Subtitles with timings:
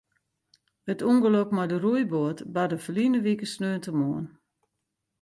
[0.91, 4.25] It ûngelok mei de roeiboat barde ferline wike sneontemoarn.